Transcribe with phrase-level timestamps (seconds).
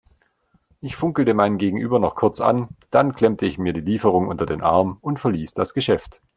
[0.79, 4.61] Ich funkelte mein Gegenüber noch kurz an, dann klemmte ich mir die Lieferung unter den
[4.63, 6.23] Arm und verließ das Geschäft.